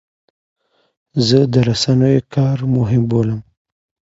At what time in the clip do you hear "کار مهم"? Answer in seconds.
2.35-3.03